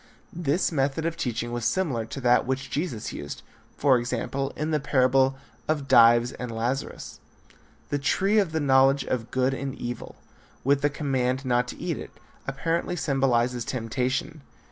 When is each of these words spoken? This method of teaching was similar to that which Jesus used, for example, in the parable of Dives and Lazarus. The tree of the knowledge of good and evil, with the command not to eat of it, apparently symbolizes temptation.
This 0.33 0.71
method 0.71 1.05
of 1.05 1.15
teaching 1.15 1.51
was 1.51 1.63
similar 1.63 2.07
to 2.07 2.19
that 2.21 2.47
which 2.47 2.71
Jesus 2.71 3.13
used, 3.13 3.43
for 3.77 3.99
example, 3.99 4.51
in 4.55 4.71
the 4.71 4.79
parable 4.79 5.37
of 5.67 5.87
Dives 5.87 6.31
and 6.31 6.49
Lazarus. 6.51 7.19
The 7.89 7.99
tree 7.99 8.39
of 8.39 8.51
the 8.51 8.59
knowledge 8.59 9.03
of 9.05 9.29
good 9.29 9.53
and 9.53 9.75
evil, 9.75 10.15
with 10.63 10.81
the 10.81 10.89
command 10.89 11.45
not 11.45 11.67
to 11.67 11.77
eat 11.77 11.97
of 11.97 12.01
it, 12.05 12.11
apparently 12.47 12.95
symbolizes 12.95 13.63
temptation. 13.63 14.41